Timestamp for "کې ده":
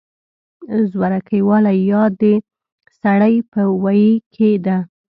4.33-4.77